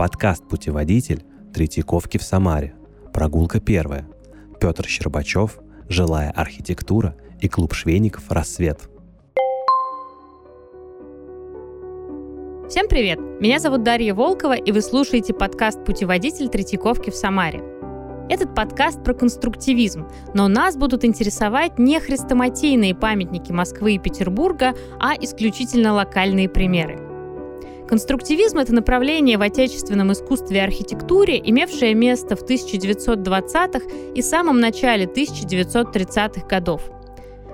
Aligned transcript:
Подкаст 0.00 0.48
«Путеводитель» 0.48 1.24
Третьяковки 1.52 2.16
в 2.16 2.22
Самаре. 2.22 2.72
Прогулка 3.12 3.60
первая. 3.60 4.08
Петр 4.58 4.86
Щербачев, 4.86 5.58
«Жилая 5.90 6.30
архитектура» 6.30 7.14
и 7.42 7.50
клуб 7.50 7.74
швейников 7.74 8.30
«Рассвет». 8.30 8.88
Всем 12.70 12.88
привет! 12.88 13.18
Меня 13.42 13.58
зовут 13.58 13.82
Дарья 13.82 14.14
Волкова, 14.14 14.54
и 14.54 14.72
вы 14.72 14.80
слушаете 14.80 15.34
подкаст 15.34 15.84
«Путеводитель 15.84 16.48
Третьяковки 16.48 17.10
в 17.10 17.14
Самаре». 17.14 17.62
Этот 18.30 18.54
подкаст 18.54 19.04
про 19.04 19.12
конструктивизм, 19.12 20.08
но 20.32 20.48
нас 20.48 20.78
будут 20.78 21.04
интересовать 21.04 21.78
не 21.78 22.00
хрестоматийные 22.00 22.94
памятники 22.94 23.52
Москвы 23.52 23.96
и 23.96 23.98
Петербурга, 23.98 24.72
а 24.98 25.12
исключительно 25.20 25.92
локальные 25.92 26.48
примеры– 26.48 27.06
Конструктивизм— 27.90 28.58
это 28.60 28.72
направление 28.72 29.36
в 29.36 29.42
отечественном 29.42 30.12
искусстве 30.12 30.58
и 30.58 30.60
архитектуре, 30.60 31.40
имевшее 31.44 31.94
место 31.94 32.36
в 32.36 32.44
1920-х 32.44 33.80
и 34.14 34.22
самом 34.22 34.60
начале 34.60 35.06
1930-х 35.06 36.46
годов. 36.46 36.82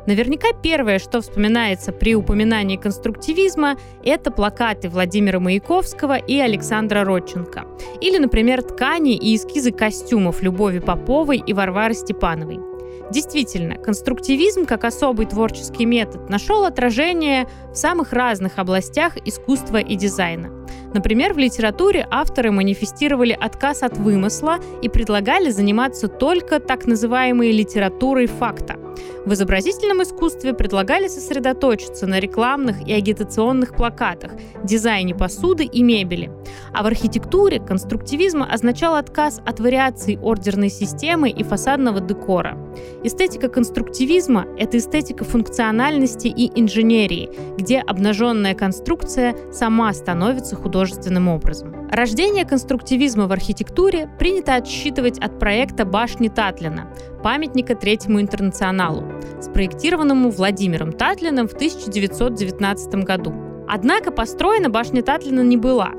Наверняка 0.07 0.49
первое, 0.63 0.99
что 0.99 1.23
вспоминается 1.23 1.91
при 1.91 2.15
упоминании 2.15 2.77
конструктивизма, 2.77 3.79
это 4.05 4.31
плакаты 4.31 4.91
Владимира 4.91 5.41
Маяковского 5.41 6.19
и 6.19 6.39
Александра 6.39 7.03
Родченко. 7.03 7.65
Или, 8.03 8.19
например, 8.19 8.63
ткани 8.63 9.17
и 9.17 9.35
эскизы 9.37 9.73
костюмов 9.73 10.43
Любови 10.43 10.81
Поповой 10.81 11.43
и 11.45 11.55
Варвары 11.55 11.95
Степановой. 11.95 12.76
Действительно, 13.11 13.77
конструктивизм 13.77 14.67
как 14.67 14.85
особый 14.85 15.27
творческий 15.27 15.87
метод 15.87 16.29
нашел 16.29 16.65
отражение 16.65 17.47
в 17.73 17.77
самых 17.77 18.13
разных 18.13 18.59
областях 18.59 19.17
искусства 19.25 19.79
и 19.79 19.95
дизайна. 19.97 20.51
Например, 20.93 21.35
в 21.35 21.39
литературе 21.39 22.07
авторы 22.11 22.51
манифестировали 22.51 23.37
отказ 23.39 23.83
от 23.83 23.97
вымысла 23.97 24.59
и 24.83 24.89
предлагали 24.89 25.51
заниматься 25.51 26.09
только 26.09 26.59
так 26.59 26.87
называемой 26.87 27.53
литературой 27.53 28.27
факта– 28.27 28.77
в 29.25 29.33
изобразительном 29.33 30.03
искусстве 30.03 30.55
предлагали 30.55 31.09
сосредоточиться 31.09 32.07
на 32.07 32.21
рекламных 32.21 32.87
и 32.87 32.93
агитационных 32.93 33.75
плакатах, 33.75 34.33
дизайне 34.63 35.15
посуды 35.15 35.65
и 35.65 35.83
мебели. 35.83 36.31
А 36.73 36.83
в 36.83 36.87
архитектуре 36.87 37.61
конструктивизм 37.61 38.43
означал 38.43 38.95
отказ 38.95 39.41
от 39.45 39.61
вариаций 39.61 40.19
ордерной 40.23 40.71
системы 40.71 41.31
и 41.31 41.43
фасадного 41.43 42.01
декора. 42.01 42.57
Эстетика 43.03 43.49
конструктивизма– 43.49 44.47
это 44.59 44.79
эстетика 44.79 45.25
функциональности 45.25 46.29
и 46.29 46.51
инженерии, 46.61 47.31
где 47.57 47.81
обнаженная 47.81 48.55
конструкция 48.55 49.35
сама 49.53 49.93
становится 49.93 50.57
художественным 50.57 51.29
образом. 51.29 51.75
Рождение 51.91 52.45
конструктивизма 52.45 53.27
в 53.27 53.33
архитектуре 53.33 54.11
принято 54.19 54.55
отсчитывать 54.57 55.19
от 55.19 55.39
проекта 55.39 55.85
башни 55.85 56.29
Татлина, 56.29 56.93
памятника 57.27 57.75
Третьему 57.75 58.21
интернационалу, 58.21 59.03
спроектированному 59.41 60.31
Владимиром 60.31 60.93
Татлиным 60.93 61.49
в 61.49 61.55
1919 61.55 63.05
году. 63.05 63.35
Однако 63.67 64.13
построена 64.13 64.71
башня 64.71 65.03
Татлина 65.03 65.41
не 65.41 65.57
была. 65.57 65.91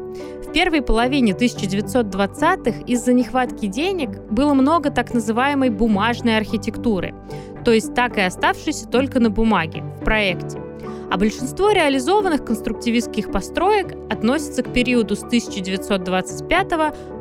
В 0.42 0.54
первой 0.54 0.82
половине 0.82 1.34
1920-х 1.34 2.80
из-за 2.86 3.12
нехватки 3.12 3.66
денег 3.66 4.22
было 4.32 4.54
много 4.54 4.90
так 4.90 5.14
называемой 5.14 5.70
бумажной 5.70 6.38
архитектуры, 6.38 7.14
то 7.66 7.74
есть 7.74 7.94
так 7.94 8.18
и 8.18 8.22
оставшейся 8.22 8.88
только 8.88 9.20
на 9.20 9.30
бумаге, 9.30 9.84
в 10.00 10.06
проекте. 10.06 10.62
А 11.12 11.18
большинство 11.18 11.72
реализованных 11.72 12.46
конструктивистских 12.46 13.34
построек 13.34 13.98
относятся 14.10 14.64
к 14.64 14.72
периоду 14.72 15.18
с 15.18 15.24
1925 15.24 16.70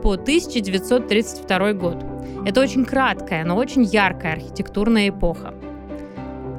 по 0.00 0.12
1932 0.12 1.72
год. 1.72 2.15
Это 2.46 2.60
очень 2.60 2.84
краткая, 2.84 3.44
но 3.44 3.56
очень 3.56 3.82
яркая 3.82 4.34
архитектурная 4.34 5.08
эпоха. 5.08 5.52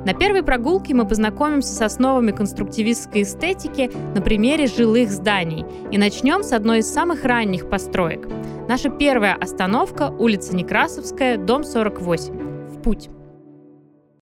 На 0.06 0.14
первой 0.14 0.44
прогулке 0.44 0.94
мы 0.94 1.08
познакомимся 1.08 1.74
с 1.74 1.81
основами 1.81 2.31
конструктивистской 2.31 3.22
эстетики 3.22 3.90
на 4.14 4.22
примере 4.22 4.68
жилых 4.68 5.09
зданий 5.09 5.66
и 5.90 5.98
начнем 5.98 6.44
с 6.44 6.52
одной 6.52 6.80
из 6.80 6.92
самых 6.92 7.24
ранних 7.24 7.70
построек. 7.70 8.28
Наша 8.68 8.90
первая 8.90 9.36
остановка– 9.36 10.14
улица 10.20 10.53
Некрасовская, 10.58 11.38
дом 11.38 11.64
48. 11.64 12.34
В 12.68 12.81
путь. 12.81 13.09